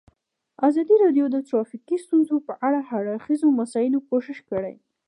ازادي 0.67 0.95
راډیو 1.03 1.25
د 1.31 1.37
ټرافیکي 1.49 1.97
ستونزې 2.05 2.37
په 2.47 2.53
اړه 2.67 2.79
د 2.81 2.85
هر 2.89 3.03
اړخیزو 3.13 3.47
مسایلو 3.61 3.99
پوښښ 4.09 4.37
کړی. 4.51 4.75